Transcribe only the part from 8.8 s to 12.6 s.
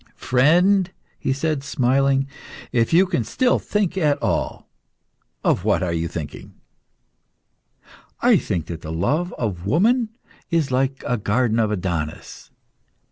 the love of women is like a garden of Adonis."